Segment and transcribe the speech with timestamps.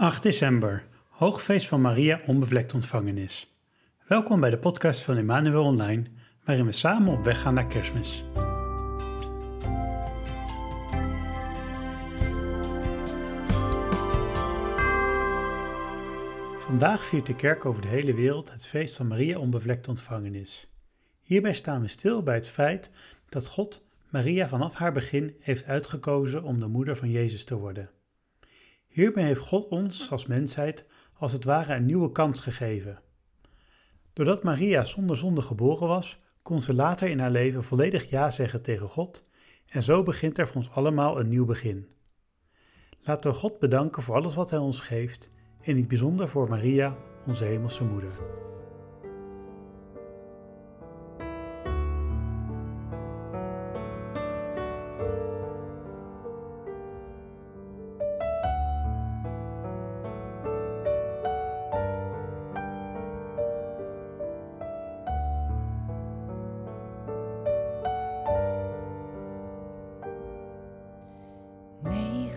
[0.00, 3.54] 8 december, hoogfeest van Maria onbevlekt ontvangenis.
[4.06, 6.04] Welkom bij de podcast van Emmanuel Online,
[6.44, 8.24] waarin we samen op weg gaan naar kerstmis.
[16.58, 20.68] Vandaag viert de kerk over de hele wereld het feest van Maria onbevlekt ontvangenis.
[21.22, 22.90] Hierbij staan we stil bij het feit
[23.28, 27.90] dat God Maria vanaf haar begin heeft uitgekozen om de moeder van Jezus te worden.
[28.90, 33.00] Hiermee heeft God ons als mensheid als het ware een nieuwe kans gegeven.
[34.12, 38.62] Doordat Maria zonder zonde geboren was, kon ze later in haar leven volledig ja zeggen
[38.62, 39.22] tegen God
[39.66, 41.88] en zo begint er voor ons allemaal een nieuw begin.
[43.00, 46.48] Laten we God bedanken voor alles wat Hij ons geeft en in het bijzonder voor
[46.48, 46.96] Maria,
[47.26, 48.49] onze hemelse moeder.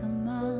[0.04, 0.53] 怎么？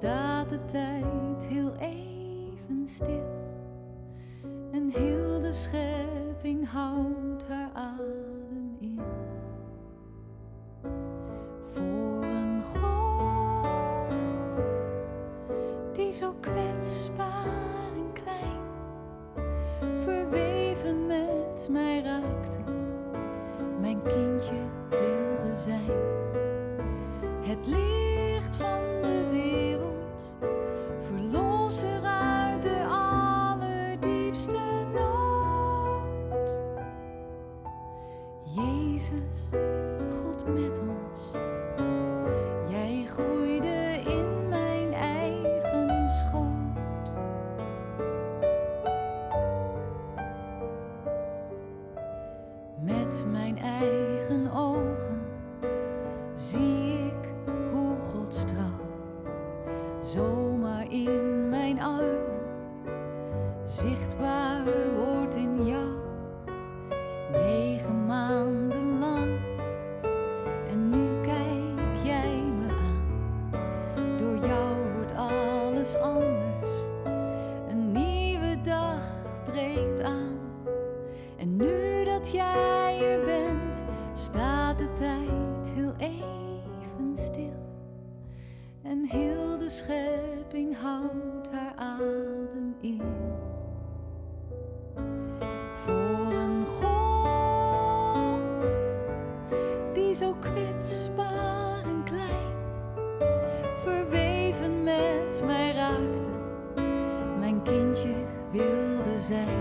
[0.00, 3.38] Staat de tijd heel even stil.
[4.72, 9.00] En heel de schepping houdt haar adem in.
[11.72, 14.10] Voor een God
[15.92, 18.60] die zo kwetsbaar en klein,
[20.02, 22.58] verweven met mij raakte,
[23.80, 25.90] mijn kindje wilde zijn.
[27.40, 27.89] Het licht
[39.00, 39.48] Jezus,
[40.10, 41.20] God met ons,
[42.68, 43.79] jij groeide
[109.30, 109.59] wilde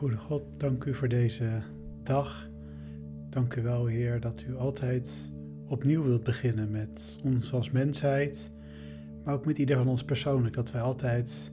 [0.00, 1.62] Goede God, dank u voor deze
[2.02, 2.48] dag.
[3.30, 5.32] Dank u wel, Heer, dat u altijd
[5.66, 8.52] opnieuw wilt beginnen met ons als mensheid,
[9.24, 10.54] maar ook met ieder van ons persoonlijk.
[10.54, 11.52] Dat wij altijd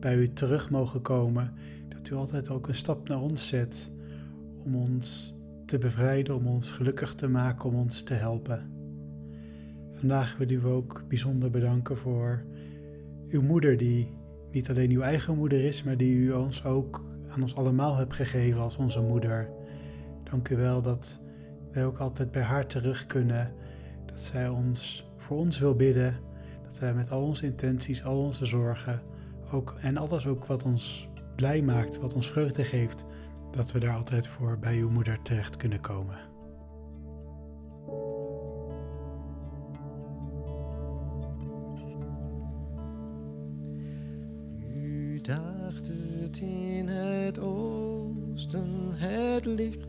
[0.00, 1.54] bij u terug mogen komen.
[1.88, 3.90] Dat u altijd ook een stap naar ons zet
[4.64, 5.34] om ons
[5.66, 8.70] te bevrijden, om ons gelukkig te maken, om ons te helpen.
[9.94, 12.44] Vandaag willen we ook bijzonder bedanken voor
[13.28, 14.10] uw moeder, die
[14.52, 17.07] niet alleen uw eigen moeder is, maar die u ons ook
[17.42, 19.50] ons allemaal hebt gegeven als onze moeder.
[20.30, 21.20] Dank u wel dat
[21.72, 23.52] wij ook altijd bij haar terug kunnen,
[24.06, 26.16] dat zij ons voor ons wil bidden,
[26.64, 29.02] dat zij met al onze intenties, al onze zorgen
[29.50, 33.04] ook, en alles ook wat ons blij maakt, wat ons vreugde geeft,
[33.50, 36.27] dat we daar altijd voor bij uw moeder terecht kunnen komen.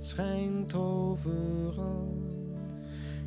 [0.09, 2.17] Schijnt overal.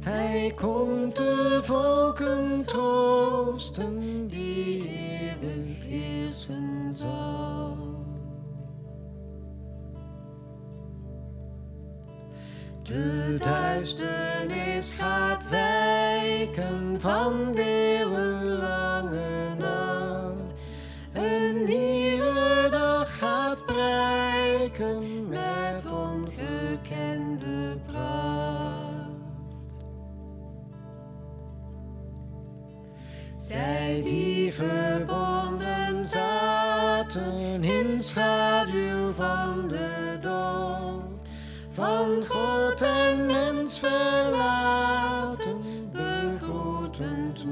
[0.00, 7.76] Hij komt de volken troosten die eeuwig heersen zal.
[12.82, 18.01] De duisternis gaat wijken van de
[34.62, 41.22] die verbonden zaten in schaduw van de dood,
[41.70, 45.56] van God en mens verlaten,
[45.92, 47.44] begroeten 's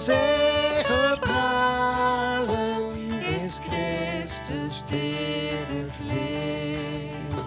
[0.00, 2.94] zal zeggen pralen,
[3.36, 7.44] is Christus eeuwig leeft.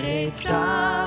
[0.00, 0.99] Reeds daagt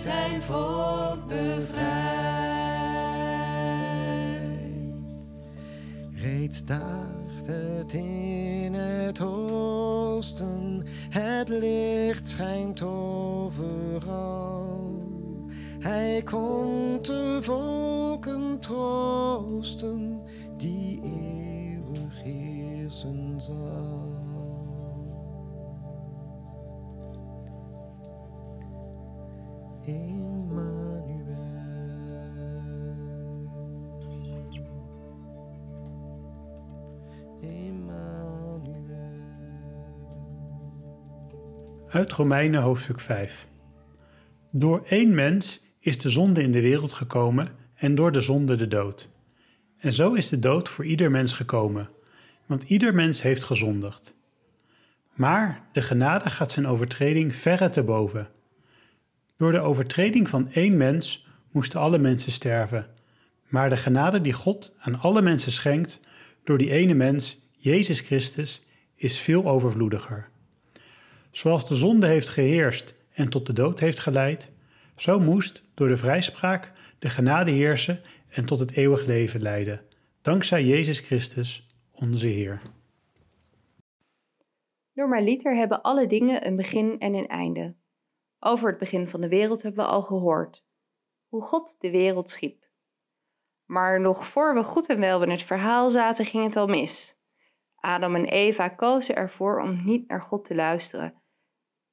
[0.00, 1.80] zijn volk bevrijdt.
[6.14, 14.98] Reeds daagt het in het oosten, het licht schijnt overal.
[15.78, 20.22] Hij komt de volken troosten,
[20.56, 24.09] die eeuwig heersen zal.
[41.90, 43.46] Uit Romeinen hoofdstuk 5.
[44.50, 48.68] Door één mens is de zonde in de wereld gekomen en door de zonde de
[48.68, 49.10] dood.
[49.78, 51.88] En zo is de dood voor ieder mens gekomen,
[52.46, 54.14] want ieder mens heeft gezondigd.
[55.14, 58.28] Maar de genade gaat zijn overtreding verre te boven.
[59.36, 62.86] Door de overtreding van één mens moesten alle mensen sterven.
[63.48, 66.00] Maar de genade die God aan alle mensen schenkt
[66.44, 68.62] door die ene mens, Jezus Christus,
[68.94, 70.30] is veel overvloediger.
[71.30, 74.52] Zoals de zonde heeft geheerst en tot de dood heeft geleid,
[74.96, 79.80] zo moest door de vrijspraak de genade heersen en tot het eeuwig leven leiden,
[80.22, 82.62] dankzij Jezus Christus, onze Heer.
[84.92, 87.74] Normaliter hebben alle dingen een begin en een einde.
[88.38, 90.64] Over het begin van de wereld hebben we al gehoord.
[91.28, 92.68] Hoe God de wereld schiep.
[93.64, 97.18] Maar nog voor we goed en wel in het verhaal zaten, ging het al mis.
[97.74, 101.19] Adam en Eva kozen ervoor om niet naar God te luisteren.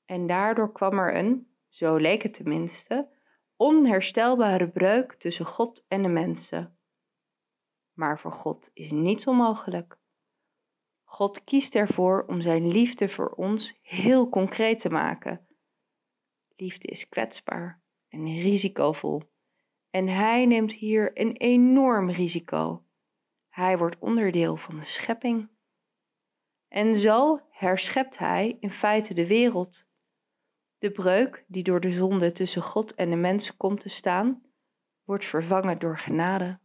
[0.08, 3.10] En daardoor kwam er een, zo leek het tenminste,
[3.56, 6.78] onherstelbare breuk tussen God en de mensen.
[7.94, 9.98] Maar voor God is niets onmogelijk.
[11.04, 15.48] God kiest ervoor om zijn liefde voor ons heel concreet te maken.
[16.56, 19.22] Liefde is kwetsbaar en risicovol.
[19.90, 22.84] En hij neemt hier een enorm risico.
[23.50, 25.50] Hij wordt onderdeel van de schepping.
[26.68, 29.87] En zo herschept hij in feite de wereld.
[30.78, 34.42] De breuk die door de zonde tussen God en de mens komt te staan,
[35.04, 36.60] wordt vervangen door genade.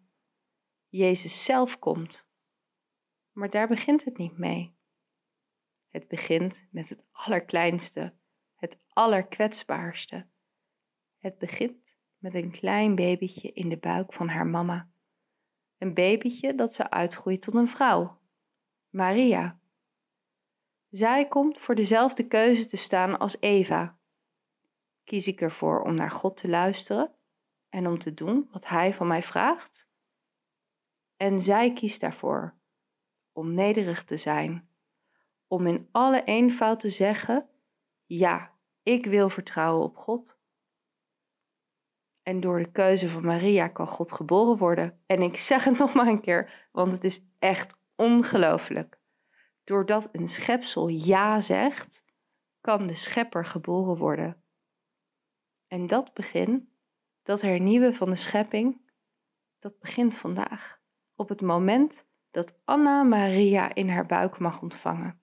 [0.88, 2.28] Jezus zelf komt.
[3.32, 4.76] Maar daar begint het niet mee.
[5.88, 8.14] Het begint met het allerkleinste,
[8.56, 10.26] het allerkwetsbaarste.
[11.18, 14.90] Het begint met een klein babytje in de buik van haar mama.
[15.78, 18.20] Een babytje dat zou uitgroeien tot een vrouw,
[18.88, 19.60] Maria.
[20.88, 23.98] Zij komt voor dezelfde keuze te staan als Eva.
[25.12, 27.14] Kies ik ervoor om naar God te luisteren
[27.68, 29.88] en om te doen wat Hij van mij vraagt?
[31.16, 32.58] En zij kiest daarvoor
[33.32, 34.68] om nederig te zijn,
[35.46, 37.48] om in alle eenvoud te zeggen:
[38.06, 38.52] Ja,
[38.82, 40.38] ik wil vertrouwen op God.
[42.22, 45.02] En door de keuze van Maria kan God geboren worden.
[45.06, 48.98] En ik zeg het nog maar een keer, want het is echt ongelooflijk.
[49.64, 52.04] Doordat een schepsel ja zegt,
[52.60, 54.41] kan de schepper geboren worden.
[55.72, 56.68] En dat begin,
[57.22, 58.80] dat hernieuwen van de schepping,
[59.58, 60.78] dat begint vandaag.
[61.16, 65.20] Op het moment dat Anna Maria in haar buik mag ontvangen.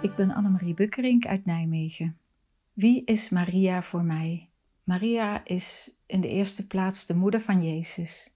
[0.00, 2.18] Ik ben Annemarie Bukkerink uit Nijmegen.
[2.72, 4.50] Wie is Maria voor mij?
[4.84, 8.34] Maria is in de eerste plaats de moeder van Jezus.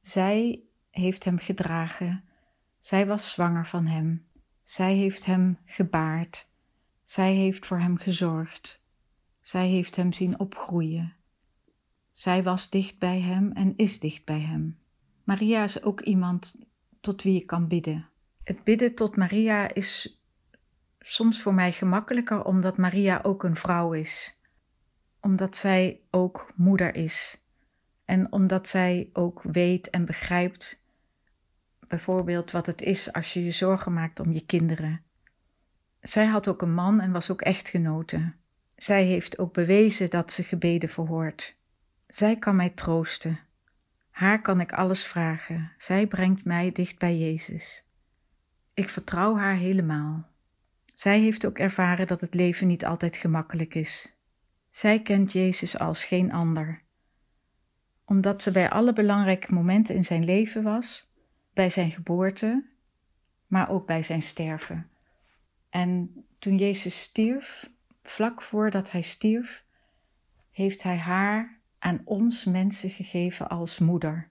[0.00, 2.24] Zij heeft hem gedragen.
[2.78, 4.28] Zij was zwanger van hem.
[4.70, 6.48] Zij heeft hem gebaard.
[7.02, 8.84] Zij heeft voor hem gezorgd.
[9.40, 11.16] Zij heeft hem zien opgroeien.
[12.12, 14.78] Zij was dicht bij hem en is dicht bij hem.
[15.24, 16.56] Maria is ook iemand
[17.00, 18.08] tot wie je kan bidden.
[18.42, 20.20] Het bidden tot Maria is
[21.00, 24.40] soms voor mij gemakkelijker omdat Maria ook een vrouw is.
[25.20, 27.42] Omdat zij ook moeder is.
[28.04, 30.79] En omdat zij ook weet en begrijpt
[31.90, 35.02] bijvoorbeeld wat het is als je je zorgen maakt om je kinderen.
[36.00, 38.32] Zij had ook een man en was ook echtgenote.
[38.76, 41.58] Zij heeft ook bewezen dat ze gebeden verhoort.
[42.06, 43.38] Zij kan mij troosten.
[44.10, 45.72] Haar kan ik alles vragen.
[45.78, 47.86] Zij brengt mij dicht bij Jezus.
[48.74, 50.28] Ik vertrouw haar helemaal.
[50.94, 54.18] Zij heeft ook ervaren dat het leven niet altijd gemakkelijk is.
[54.70, 56.82] Zij kent Jezus als geen ander.
[58.04, 61.09] Omdat ze bij alle belangrijke momenten in zijn leven was,
[61.60, 62.64] bij zijn geboorte,
[63.46, 64.90] maar ook bij zijn sterven.
[65.70, 67.70] En toen Jezus stierf,
[68.02, 69.64] vlak voordat hij stierf,
[70.50, 74.30] heeft hij haar aan ons mensen gegeven als moeder.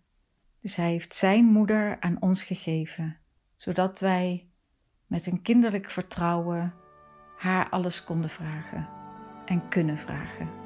[0.62, 3.17] Dus hij heeft zijn moeder aan ons gegeven,
[3.55, 4.50] zodat wij
[5.07, 6.74] met een kinderlijk vertrouwen
[7.38, 8.89] haar alles konden vragen
[9.45, 10.58] en kunnen vragen.